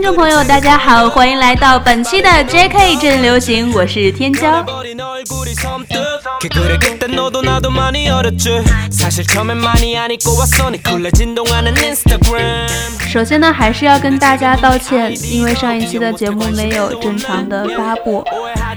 [0.00, 4.64] 观众朋友，大家好，欢迎来到本期的 JK 正流行，我是天骄。
[13.06, 18.24] 首先呢，还是要跟大家道歉，因为上一期的节目没有正常的发布，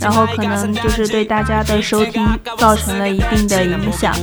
[0.01, 4.13] 然后可能就是对大家的收听造成了一定的影响。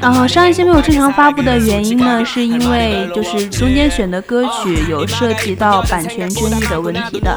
[0.00, 7.36] 然后上一期没有正常发布的原因呢，是因为就是中间选的歌曲有涉及到版权争议的问题的。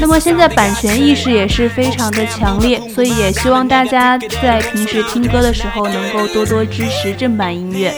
[0.00, 7.92] 那么现在版权意识也是非常的强烈，所以也希望大家在平时听歌的时候能够多多支持正版音乐。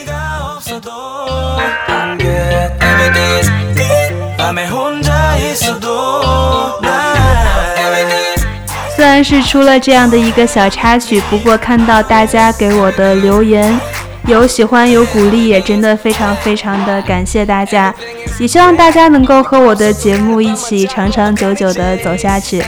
[8.95, 13.79] 虽然是出了这样的一个小插曲，不过看到大家给我的留言，
[14.27, 17.95] 有喜欢有鼓励，也真的非常非常的感谢大家。
[18.39, 22.63] 也希望大家能够和我的节目一起长长久久的走下去。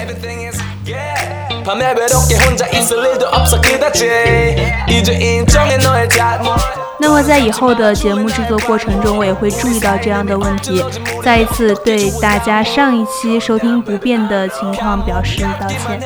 [7.01, 10.85] 那么在以后的节目制作过程中，我也会注意到这样的问题，
[11.23, 16.01] 再一次对大家上一期收听不便的情况表示道歉。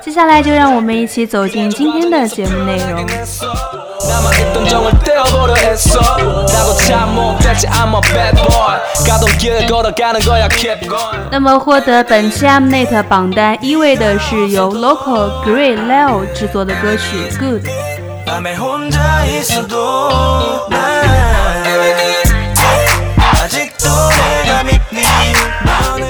[0.00, 3.81] 接下来就让我们一起走进今天的节目内容。
[11.30, 17.64] 那么获得本期 Mnet 榜单一位的是由 Local Grey Leo 制作的歌曲《Good》。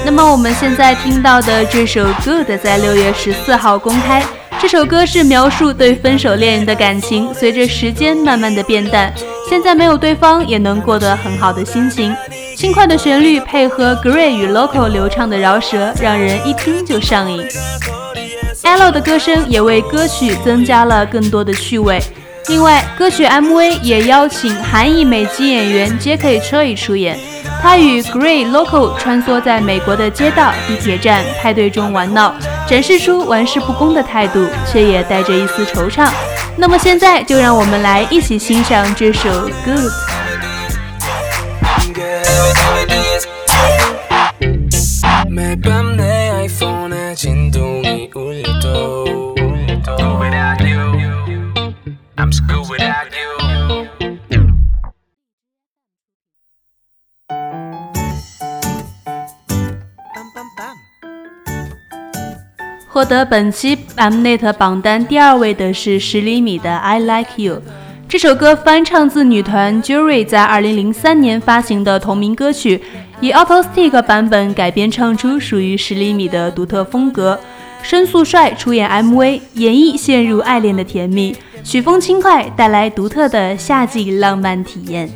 [0.05, 4.23] 那么我们现在听到的这首《Good》在六月十四号公开。
[4.63, 9.13] 这首歌是描述对分手恋人的感情，随着时间慢慢的变淡，
[9.49, 12.15] 现在没有对方也能过得很好的心情。
[12.55, 17.45] 轻快的旋律配合 Gray 与 Local 流畅的饶舌，让人一听就上瘾。
[18.63, 22.01] Elo 的歌声也为歌曲增加了更多的趣味。
[22.47, 27.19] 另外，歌曲 MV 也邀请韩裔美籍演员 Jacky Choi 出演，
[27.63, 32.35] 他与 Gray、Local 穿梭在美国的街道、地铁站、派对中玩闹。
[32.67, 36.09] 展示出玩世不恭的态度，却也带着一丝惆怅。
[36.57, 39.29] 那么现在就让我们来一起欣赏这首
[39.63, 39.79] 《Good》。
[62.93, 67.55] 获得本期 Mnet 榜单第二位的是十厘米的《I Like You》。
[68.07, 72.79] 这首歌翻唱自女团 Jury 在2003年发行的同名歌曲，
[73.19, 77.39] 以 Auto Stick 版本改编唱出属于十厘米的独特风格。
[77.81, 85.09] 申素帅出演 MV，演绎陷入爱恋的甜蜜，曲风轻快，带来独特的夏季浪漫体验。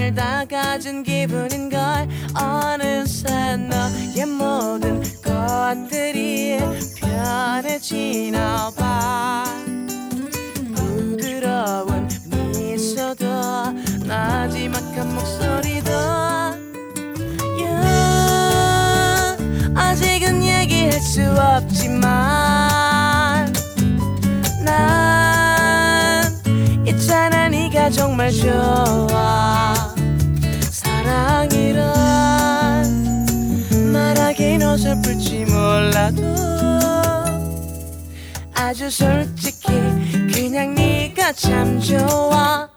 [0.00, 6.58] 세상을 다 가진 기분인 걸 어느새 너의 모든 것들이
[6.96, 9.44] 편해지나 봐.
[10.74, 12.08] 부드러운
[12.56, 13.26] 미소도
[14.06, 15.90] 나지막한 목소리도
[17.58, 19.36] yeah,
[19.74, 22.08] 아직은 얘기할 수 없지만
[24.64, 26.24] 난
[26.86, 29.89] 있잖아 네가 정말 좋아
[34.90, 36.22] 어설플지 몰라도
[38.54, 39.68] 아주 솔직히
[40.32, 42.68] 그냥 네가 참 좋아.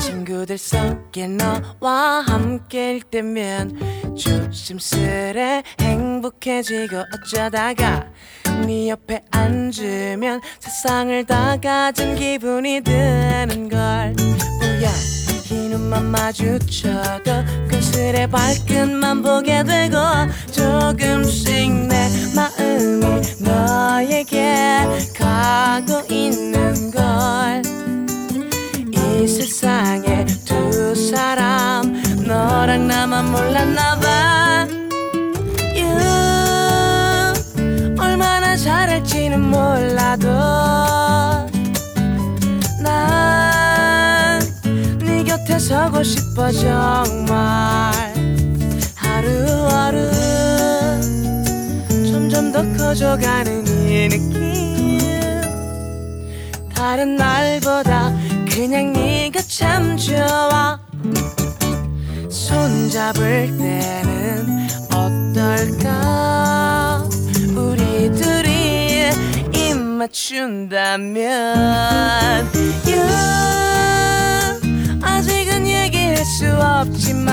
[0.00, 2.24] 친구들 속에 너와
[2.70, 8.06] 함께일 때면 조심스레 행복해지고 어쩌다가
[8.64, 14.14] 네 옆에 앉으면 세상을 다 가진 기분이 드는 걸.
[14.62, 19.96] 우연히 눈만 마주쳐도 금슬의 발끝만 보게 되고
[20.52, 21.09] 조금
[45.70, 47.92] 서고 싶어 정말.
[48.96, 50.10] 하루하루
[52.10, 54.98] 점점 더 커져가는 이 느낌.
[56.74, 58.12] 다른 날보다
[58.50, 60.80] 그냥 네가 참 좋아.
[62.28, 65.88] 손잡을 때는 어떨까?
[67.54, 69.10] 우리 둘이
[69.54, 71.20] 입 맞춘다면.
[72.56, 73.79] 얘기할
[76.40, 77.28] 수 없지만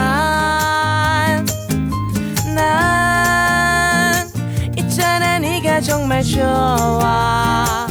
[2.53, 4.27] 난
[4.77, 7.87] 있잖아 네가 정말 좋아.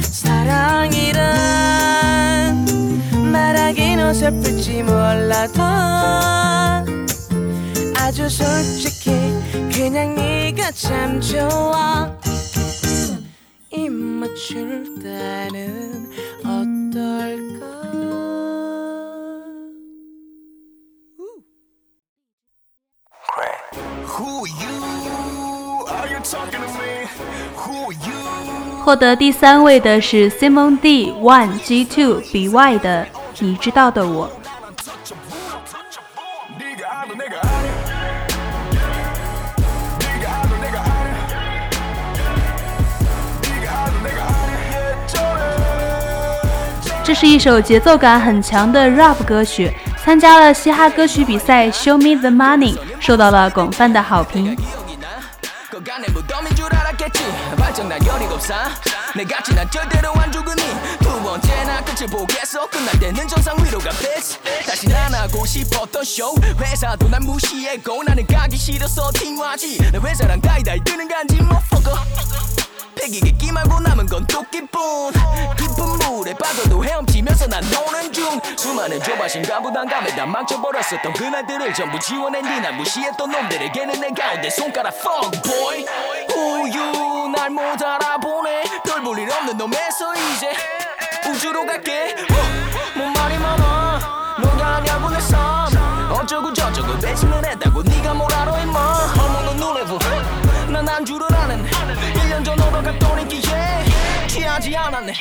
[0.00, 1.26] 사랑이란
[3.30, 5.62] 말하긴 어설플지 몰라도
[7.98, 9.10] 아주 솔직히
[9.74, 12.10] 그냥 네가 참 좋아.
[13.72, 17.75] 입 맞출 때는 어떨까
[24.16, 28.16] who are you？are you talking to me？who are you？
[28.82, 33.06] 获得第三位的是 Simon D1G2BY 的
[33.40, 34.30] 你知道的我。
[47.04, 49.70] 这是一首节奏感很强的 rap 歌曲。
[50.06, 54.56] 参加了嘻哈歌曲比赛 Show Me the Money，受到了广泛的好评。
[61.40, 61.76] 기억이 나?
[61.76, 62.66] 그간의 무덤인 줄 알았겠지 발정난 17살 내가 지난 절대로 안 죽으니 두 번째나 끝을 보겠어.
[62.70, 68.56] 끝날 때는 정상 위로가 됐어 다시 안 하고 싶었던 쇼 회사도 난 무시했고 나는 가기
[68.56, 69.78] 싫어서 팅화지.
[69.92, 71.96] 내 회사랑 다이다이 뜨는 간지 뭐 fucker
[72.96, 75.12] 패기겠기 말고 남은 건 토끼뿐
[75.58, 78.40] 깊은 물에 빠져도 헤엄치면서 난 노는 중.
[78.56, 85.42] 수많은 조바심과 부담감에 다 망쳐버렸었던 그날들을 전부 지워낸 이날 무시했던 놈들에게는 내 가운데 손가락 fuck
[85.42, 85.84] boy.
[86.36, 88.64] 우유 날 못 알아보네.
[88.84, 90.50] 별 볼 일 없는 놈에서 이제
[91.30, 92.14] 우주로 갈게.
[92.96, 94.36] 뭔 말이 많아?
[94.42, 95.66] 너가 아냐고 내 삶.
[96.12, 98.78] 어쩌고 저쩌고 대신은 했다고 네가 뭘 알아 임마.
[99.18, 99.98] 어머는 누레부.
[100.72, 101.64] 난 안주를 아는
[102.14, 103.84] 1년 전 너도 갔던 기에
[104.28, 105.12] 취하지 않았네.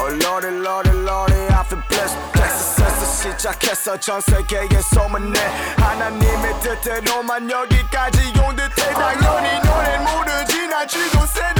[0.00, 5.38] Oh lordy lordy lordy I feel blessed 텍사스에서 시작했어 전 세계에 소문내.
[5.76, 8.92] 하나님의 뜻대로만 여기까지 온 듯해.
[8.94, 11.59] 당연히 너넨 모르지 나 아, 비는데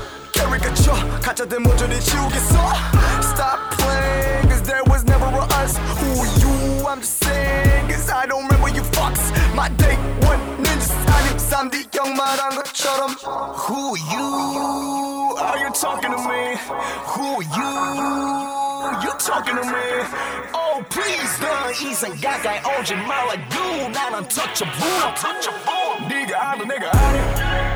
[0.40, 2.56] caricature 가짜들 모조리 지우겠어
[3.20, 8.26] Stop playing cause there was never a us Who you I'm just saying cause I
[8.26, 9.96] don't remember you fucks My day
[10.26, 13.16] one ninjas 아님 3D 형 말한 것처럼
[13.66, 16.56] Who you Are you talking to me?
[17.12, 17.72] Who you
[19.02, 19.86] You talking to me?
[20.54, 27.69] Oh please 넌 이상 가까이 오지 말라 You 난 untouchable untouchable 네가 알아 내가 아냐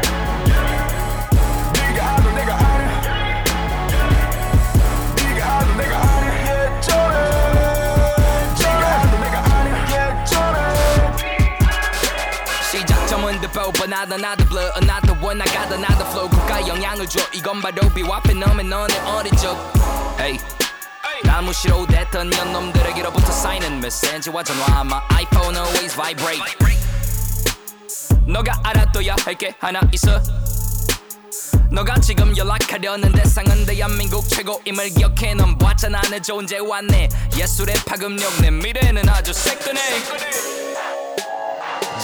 [13.71, 15.41] the but not another blood another one.
[15.41, 17.19] I got another flow 국가 영향을 줘.
[17.33, 19.55] 이건 바로 비와페 너면 너네 어린 적
[20.19, 20.37] Hey.
[21.23, 26.43] 난 무시로 됐던 년놈들에게로부터 쌓이는 메시지와 전화 My iPhone always vibrate.
[28.27, 30.21] 너가 알아둬야 할 게 하나 있어.
[31.71, 38.51] 너가 지금 연락하려는 대상은 대한민국 최고임을 기억해 넌 봤잖아 내 존재와 내 예술의 파급력 내
[38.51, 40.54] 미래는 아주 새끈해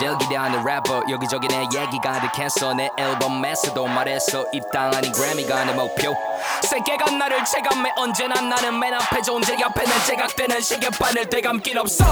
[0.02, 6.16] 제일 기대하는 래퍼 여기저기 내 얘기 가득했어 내 앨범에서도 말했어 입당 아닌 그래미가 내 목표.
[6.64, 7.92] 세계가 나를 체감해.
[7.96, 12.04] 언제나 나는 맨 앞에 존재 옆에는 제각되는 시계판을 되감긴 없어.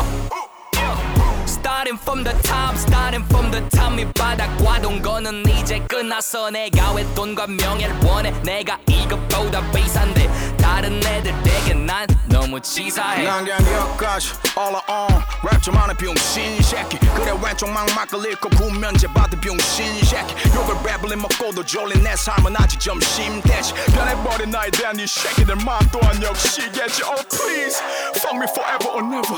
[1.48, 3.96] Starting from the top, starting from the top.
[3.96, 6.52] 밑바닥과 동거는 이제 끝났어.
[6.52, 8.32] 내가 왜 돈과 명예를 원해.
[8.44, 10.30] 내가 이것보다 비싼데
[10.70, 13.24] 다 다른 애들에게 난 너무 치사해.
[13.24, 17.00] 난 그냥 여기까지 all on 랩 좀 하는 병신 새끼.
[17.16, 20.36] 그래 왼쪽 막막을 읽고 구면제 받은 병신 새끼.
[20.56, 26.22] 욕을 랩을 먹고도 졸린 내 삶은 아직 점심대지 변해버린 나에 대한 이 새끼들 마음 또한
[26.22, 27.04] 역시겠지.
[27.04, 27.82] Oh please.
[28.18, 29.38] Fuck me forever or never.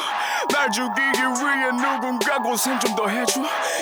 [0.52, 3.40] 날 죽이기 위해 누군가 고생 좀 더 해줘.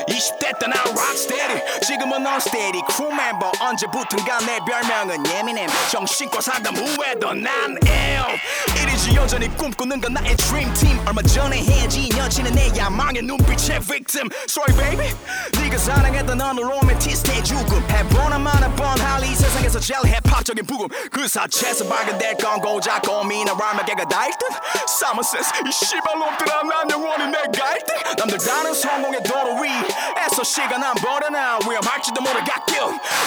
[0.08, 1.82] 20대 때난 rocksteady.
[1.82, 8.40] 지금은 unsteady crew member 언제부턴가 내 별명은 예민해 정신과 상담 후에도 난 ill
[8.82, 11.00] 이리지 여전히 꿈꾸는 건 나의 team.
[11.08, 14.30] 얼마 전에 헤어진 여친은 내 야망의 눈빛의 victim.
[14.48, 15.16] Sorry baby.
[15.62, 17.84] 네가 사랑했던 어느 로맨티스트의 죽음.
[17.90, 20.88] 해보나 마나 뻔할 이 세상에서 제일 힙합적인 부금.
[21.12, 24.46] 그 사체에서 발견될 건 고작 고민을 알면 걔가 다 1등
[24.88, 30.94] Summer says 이 씨발놈들아 난 영원히 내가 1등 남들 다른 성공의 도로 위에서 시간 안
[30.96, 32.78] 버려나 위험할지도 모를 갓길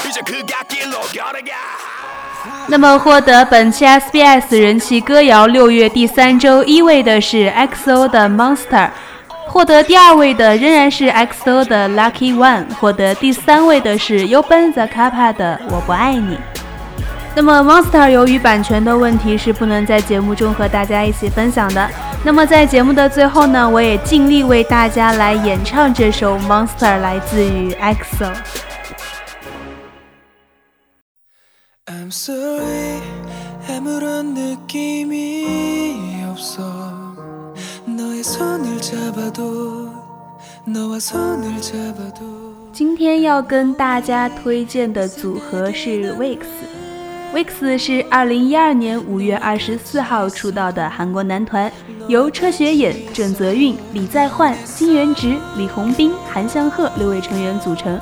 [0.08, 2.11] 이제 그 갓길로 걸어가
[2.68, 8.88] 那么获得本期 SBS 人气歌谣六月第三周一位的是 XO 的 Monster，
[9.46, 16.38] 获得第二位的仍然是 XO 的 Lucky One，获得第三位的是 y o b e n Zakapa 的我不爱你。
[17.34, 21.88] 那么 Monster 由于版权的问题是不能在节目中和大家一起分享的。
[22.24, 28.30] 那么在节目的最后呢，我也尽力为大家来演唱这首 Monster，来自于 XO。
[32.11, 33.01] sorry
[33.69, 36.61] 아무런 느낌이 없어
[37.85, 39.89] 너의 손을 잡아도
[40.65, 42.21] 너와 손을 잡아도
[42.73, 51.71] 今天要跟大家推荐的组合是 Wix。Wix 是2012年5月24号出道的韩国男团，
[52.09, 57.97] 由车学衍、郑泽运、李在焕、金元植、李洪彬、韩相赫六位成员组成。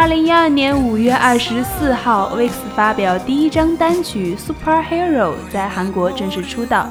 [0.00, 6.86] 二零一二年五月二十四号，Wix 发表第一张单曲《Superhero》，在韩国正式出道。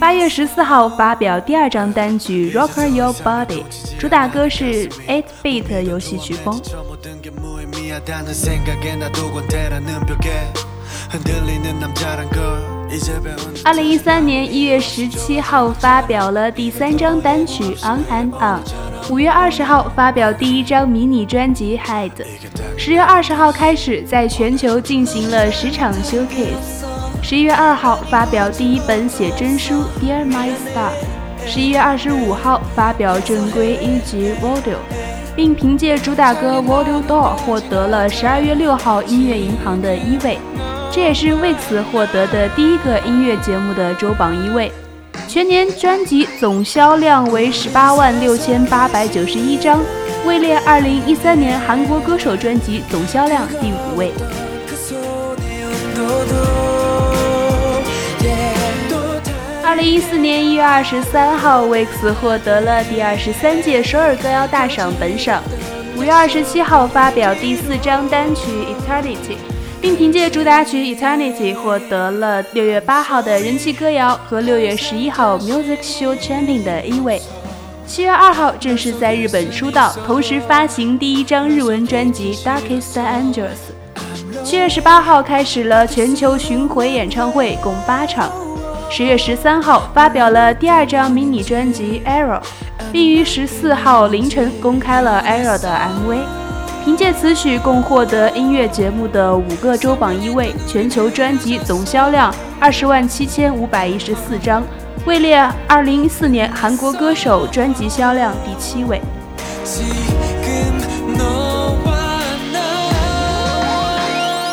[0.00, 6.58] 八月十四号发表第二张单曲《Rocker Your Body》，主打歌是 Eight Beat 游戏曲风。
[6.62, 10.48] 저 모든 게 무의미하다는 생각에 나도 권태라는 벽에
[11.10, 18.60] 흔들리는 남자란 걸 이제 배운 二零一三年一月十七号发表了第三张单曲《On and On》，
[19.09, 22.09] 五月二十号发表第一张迷你专辑《Hide》，
[22.75, 26.83] 十月二十号开始在全球进行了十场 showcase。
[27.21, 30.89] 十一月二号发表第一本写真书《Dear My Star》，
[31.47, 34.57] 十一月二十五号发表正规一辑《Vodou》，
[35.35, 40.39] 并凭借主打歌《Vodou Doll》获得了十二月六号音乐银行的一位。
[40.91, 44.71] 这也是为此获得的第一个音乐节目的周榜一位，
[45.35, 49.83] 全年专辑总销量为十八万六千八百九十一张，
[50.25, 54.13] 位列二零一三年韩国歌手专辑总销量第五位。
[59.61, 65.43] 二零一四年一月二十三号，Wix 获得了第二十三届首尔歌谣大赏本赏。
[65.97, 68.43] 五月二十七号，发表第四张单曲
[68.89, 69.35] 《Eternity》。
[69.85, 77.21] 并凭借主打曲《Eternity》获得了六月八号的人气歌谣和六月十一号 Music Show Champion 的一位。
[77.85, 83.61] 七月二号正式在日本出道，同时发行第一张日文专辑《Darkest Angels》。
[84.43, 88.31] 七月十八号开始了全球巡回演唱会，共八场。
[88.89, 92.39] 十月十三号发表了第二张迷你专辑《Error》，
[92.91, 96.44] 并于十四号凌晨公开了《Error》的 MV。
[96.85, 104.63] 凭借此曲共获得音乐节目的五个周榜一位全球专辑总销量二十万七千五百一十四张
[105.03, 105.35] 位列
[105.67, 109.01] 二零一四年韩国歌手专辑销量第七位。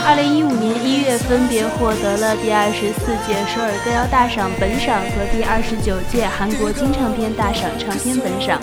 [0.07, 8.59] 二零一五年一月分别获得了第二十四届首尔歌谣大赏本赏和第二十九届韩国金唱片大赏唱片本赏。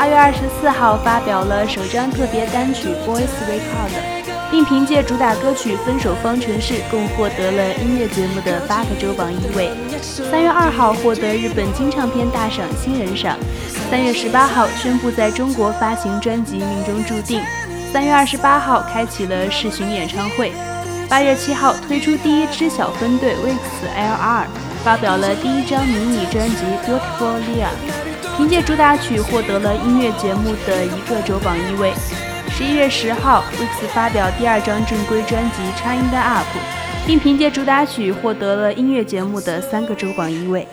[0.00, 3.92] 二月二十四号发表了首张特别单曲《Voice Record》，
[4.50, 9.70] 并凭借主打歌曲《分手方程式》共获得了音乐节目的八个周榜一位。
[10.00, 13.36] 三月二号获得日本金唱片大赏新人赏。
[13.90, 17.38] 三月十八号宣布在中国发行专辑《命中注定》。
[17.92, 20.50] 三月二十八号开启了试巡演唱会。
[21.10, 23.58] 八月七号推出第一支小分队 Wix
[23.94, 24.44] LR，
[24.82, 26.56] 发表了第一张迷你专辑
[26.88, 27.66] 《Beautiful Lia》，
[28.40, 31.92] 凭借主打曲获得了音乐节目的一个周榜一位。
[32.48, 36.46] 十一月十号，Weeks 发表第二张正规专辑《Chained Up》，
[37.06, 40.66] 并凭借主打曲获得了音乐节目的三个周榜一位。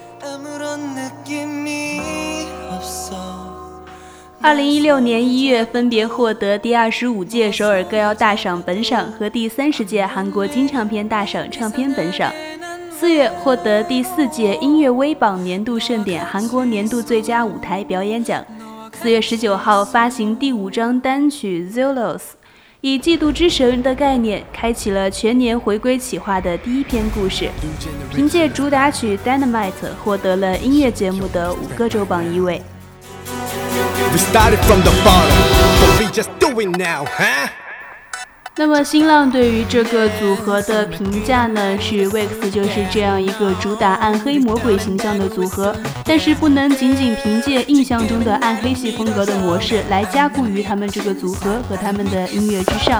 [4.39, 12.31] 二零一六年一月，分别获得第二十五届首尔歌谣大赏本赏和第三十届韩国金唱片大赏唱片本赏，
[12.99, 18.43] 四月，获得第四届音乐微榜年度盛典韩国年度最佳舞台表演奖。
[18.99, 22.17] 四月十九号，发行第五张单曲《Zelos》，
[22.81, 27.51] 以嫉妒之神的概念，开启了全年回归企划的第一篇故事。
[28.11, 29.71] 凭借主打曲《Dynamite》，
[30.03, 32.59] 获得了音乐节目的五个周榜一位。
[38.59, 41.77] 那么新浪对于这个组合的评价呢？
[41.79, 52.99] 是 Wex 就是这样一个主打暗黑魔鬼形象的组合，但是不能仅仅凭借印象中的暗黑系风格的模式来加固于他们这个组合和他们的音乐之上，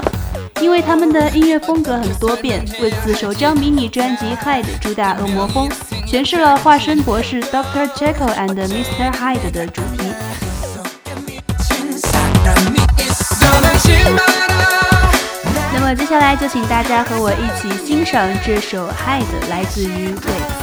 [0.62, 2.64] 因为他们的音乐风格很多变。
[2.80, 5.68] Wex 首张迷你专辑《Hide》主打恶魔风，
[6.08, 10.08] 诠释了化身博士 Doctor Jekyll and Mr Hyde 的主题。
[15.96, 20.57] 接下来就请大家和我一起欣赏这首《Hide》，来自于 Wave。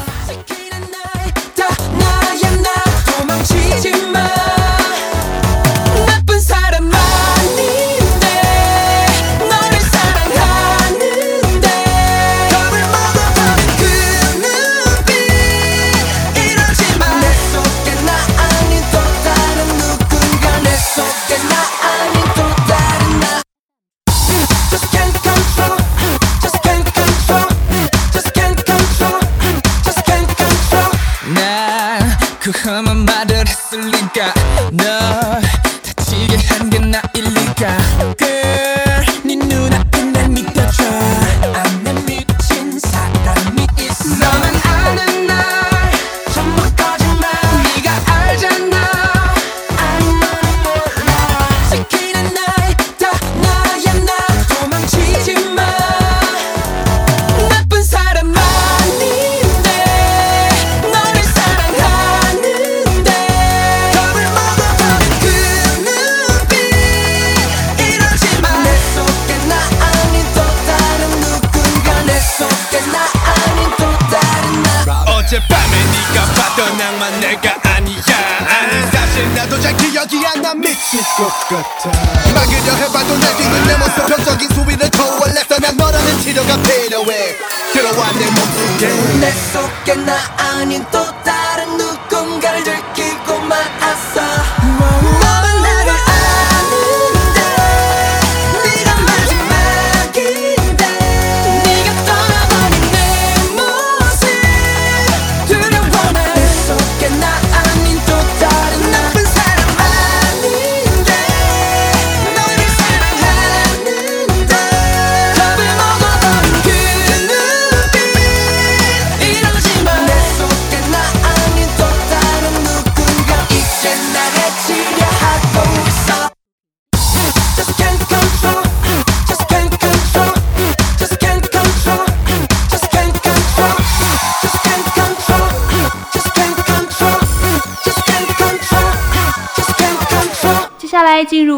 [81.16, 82.32] 나 미칠 것 같아.
[82.34, 84.06] 막으려 해봐도 날 뒤는 내 모습.
[84.06, 87.36] 병적인 수위를 초월했어 난 너라는 치료가 필요해.
[87.72, 88.88] 들어와 내 몸속에.
[89.20, 90.98] 내 속에 나 아닌 또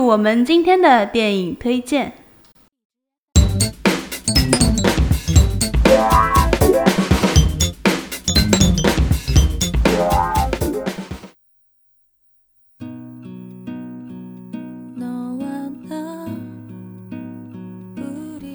[0.06, 2.12] 我们今天的电影推荐。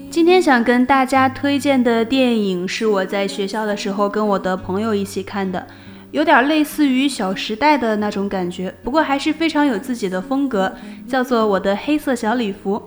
[0.09, 5.67] 今天想跟大家推荐的电影是我在学校的时候跟我的朋友一起看的，
[6.11, 10.71] 有点类似于《小时代》的那种感觉，不过还是非常有自己的风格，
[11.07, 12.81] 叫做《我的黑色小礼服》。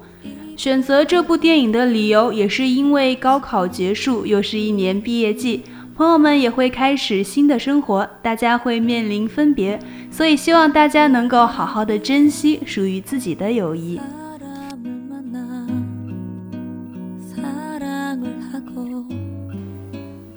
[0.56, 5.62] 选择这部电影的理由也是因为高考结束，又是一年毕业季，
[5.96, 13.98] 朋友们也会开始新的生活，大家会面临分别，所以希望大家能够好好的珍惜属于自己的友谊。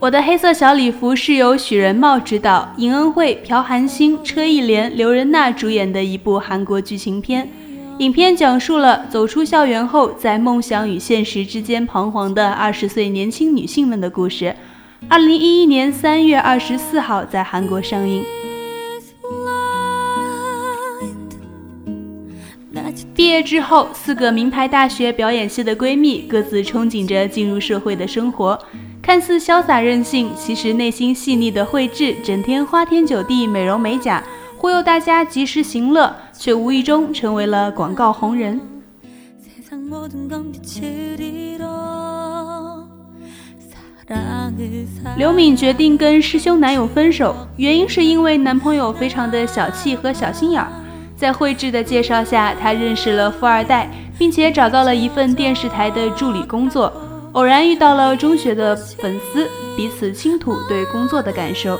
[0.08, 7.50] 我的黑色小礼服是由许仁茂执导，尹恩惠、朴韩星、车艺莲、刘仁娜主演的一部韩国剧情片。
[7.98, 14.56] 影片讲述了走出校园后，在梦想与现实之间彷徨的二十岁年轻女性们的故事。
[15.10, 18.24] 二零一一年三月二十四号在韩国上映。
[23.14, 28.58] 毕业之后，四个名牌大学表演系的闺蜜各自憧憬着进入社会的生活。
[29.08, 34.22] 看似潇洒任性，其实内心细腻的慧智，整天花天酒地、美容美甲，
[34.58, 38.60] 忽悠大家及时行乐，却无意中成为了广告红人。
[45.16, 50.68] 刘敏决定跟师兄男友分手，原因是因为男朋友非常的小气和小心眼儿。
[51.16, 53.90] 在慧智的介绍下，她认识了富二代，
[54.20, 56.92] 并且找到了一份电视台的助理工作。
[57.38, 61.80] 偶然遇到了中学的粉丝，彼此倾吐对工作的感受。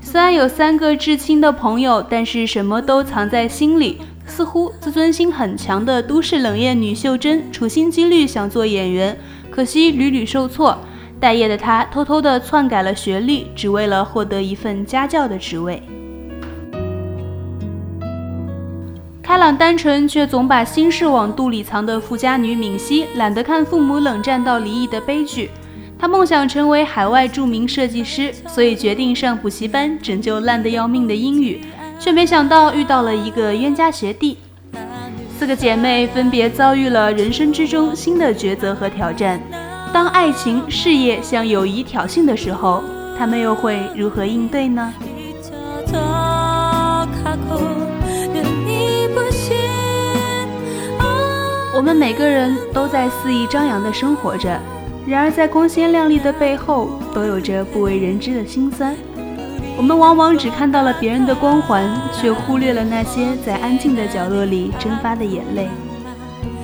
[0.00, 4.00] 虽然有三个至亲的朋友，但是什么都藏在心里。
[4.26, 9.16] 似乎自尊心很强的都市冷艳女秀珍，处心积虑想做演员，
[9.48, 10.76] 可惜屡屡受挫。
[11.20, 15.80] 待业的她偷偷的篡改了学历，只为了获得一份家教的职位。
[19.28, 25.50] 开朗单纯却总把心事往肚里藏的富家女敏熙，懒得看父母冷战到离异的悲剧。
[25.98, 31.60] 她梦想成为海外著名设计师，所以决定上补习班拯救烂得要命的英语。
[32.00, 34.38] 却没想到遇到了一个冤家学弟，
[35.38, 39.38] 四个姐妹分别遭遇了人生之中新的抉择和挑战。
[39.92, 42.82] 当爱情、事业向友谊挑衅的时候，
[43.18, 44.90] 她们又会如何应对呢？
[51.78, 54.60] 我们每个人都在肆意张扬的生活着，
[55.06, 58.96] 然而在光鲜亮丽的背后，都有着不为人知的辛酸。
[59.76, 65.68] 我们往往只看到了别人的光环，却忽略了那些在安静的角落里蒸发的眼泪。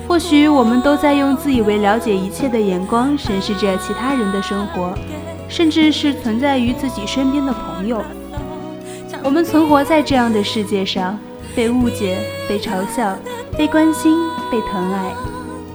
[0.05, 4.93] 或许我们都在用自以为了解一切的眼光审视着其他人的生活，
[5.47, 8.03] 甚至是存在于自己身边的朋友。
[9.23, 11.17] 我们存活在这样的世界上，
[11.55, 12.17] 被误解、
[12.49, 13.17] 被嘲笑、
[13.57, 14.17] 被关心、
[14.51, 15.13] 被疼爱，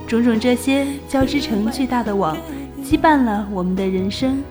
[0.06, 2.36] 种种这些交织成巨大的网，
[2.84, 4.42] 羁绊了我们的人生。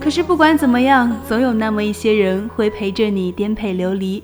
[0.00, 4.22] 可是不管怎么样，总有那么一些人会陪着你颠沛流离，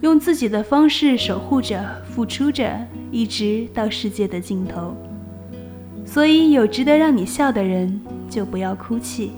[0.00, 2.70] 用自己的方式守护着、付出着，
[3.10, 4.94] 一直到世界的尽头。
[6.04, 9.32] 所以，有值得让你笑的人，就不要哭泣。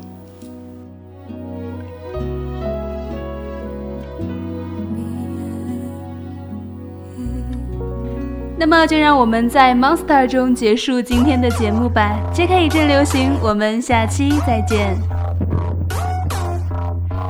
[8.64, 12.16] 那么，就让我们在 Monster 中结束今天的节目吧。
[12.32, 14.96] 揭开一阵流行，我们下期再见。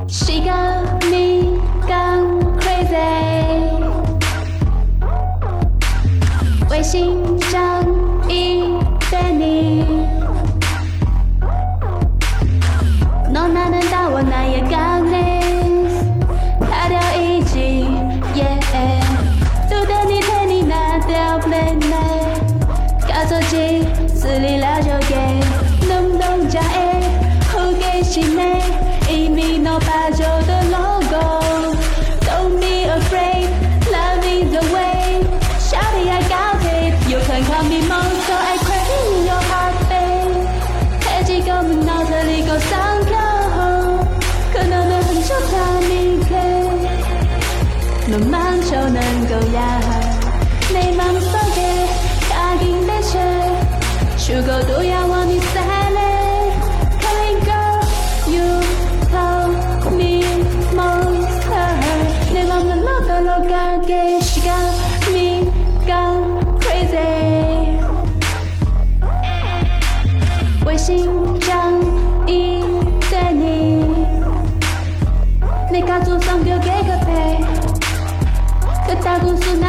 [0.07, 2.93] She got me gone crazy。
[6.69, 7.83] 微信上
[8.29, 8.77] 一
[9.09, 9.85] 对你，
[13.33, 15.62] 侬哪能到我那也讲呢？
[29.73, 30.02] 一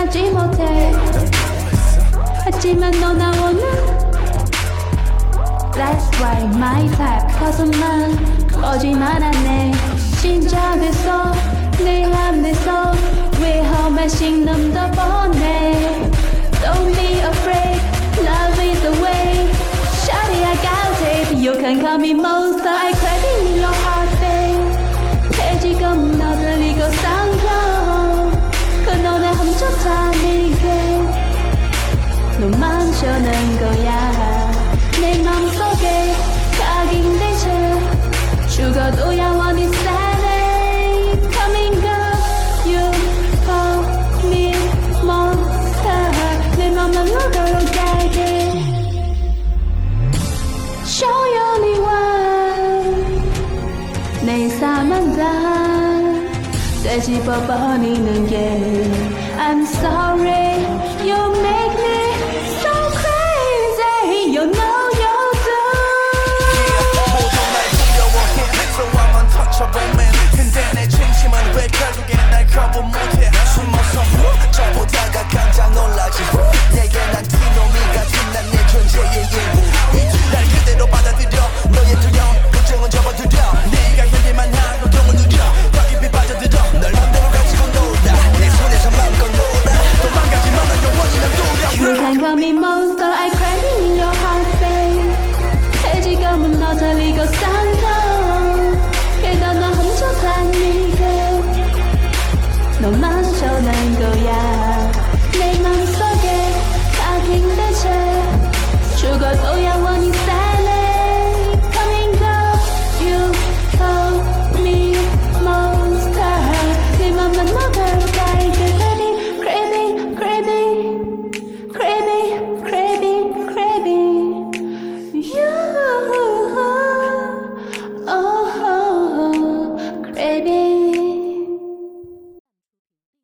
[0.05, 0.63] 多数那寂寞的，
[2.43, 3.63] 还寂寞弄到我呢。
[5.73, 7.83] That's right, my type，靠什么？
[8.61, 9.75] 逻辑难难呢？
[10.21, 11.35] 心跳别说，
[11.79, 12.95] 你还没说。
[13.41, 15.01] 为何满心那么多不
[15.39, 15.75] 内
[16.63, 17.81] ？Don't be afraid,
[18.23, 19.49] love is the way.
[20.05, 21.35] Shawty, I got it.
[21.39, 22.71] You can call me monster,
[33.04, 33.90] 能够压。
[35.02, 35.84] 내 마음 속에
[36.58, 37.44] 각인 대체
[38.50, 40.28] 죽어도 영원히 살래
[41.32, 42.16] Coming girl,
[42.66, 42.86] you
[46.76, 47.38] 慢慢的都
[47.74, 47.78] 改
[48.10, 48.18] 变，
[50.86, 51.88] 想要你问，
[54.22, 55.20] 你洒满在，
[56.84, 58.36] 在起宝宝你能给？
[58.38, 58.83] I'm